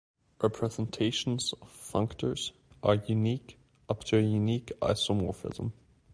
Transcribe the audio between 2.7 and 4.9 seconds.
are unique up to a unique